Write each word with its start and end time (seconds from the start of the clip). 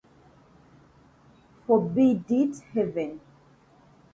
Forbid 1.67 2.23
it 2.27 2.57
Heaven! 2.73 3.19